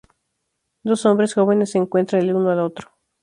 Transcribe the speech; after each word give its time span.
Dos 0.81 1.05
hombres 1.05 1.35
jóvenes 1.35 1.69
se 1.73 1.77
encuentran 1.77 2.23
el 2.23 2.33
uno 2.35 2.49
al 2.49 2.61
otro. 2.61 2.89